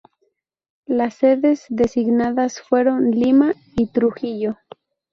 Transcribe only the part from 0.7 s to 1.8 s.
Las sedes